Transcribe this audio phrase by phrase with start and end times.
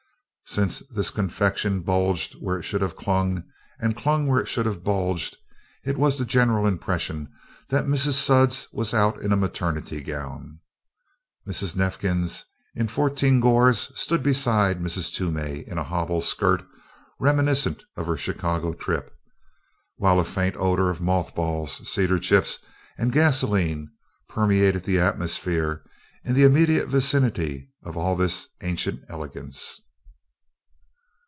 [0.53, 3.45] Since this confection bulged where it should have clung
[3.79, 5.37] and clung where it should have bulged,
[5.85, 7.31] it was the general impression
[7.69, 8.15] that Mrs.
[8.15, 10.59] Sudds was out in a maternity gown.
[11.47, 11.77] Mrs.
[11.77, 12.43] Neifkins
[12.75, 15.13] in fourteen gores stood beside Mrs.
[15.13, 16.65] Toomey in a hobble skirt
[17.17, 19.15] reminiscent of her Chicago trip,
[19.95, 22.59] while a faint odor of moth balls, cedar chips
[22.97, 23.89] and gasolene
[24.27, 25.81] permeated the atmosphere
[26.25, 29.79] in the immediate vicinity of all this ancient elegance.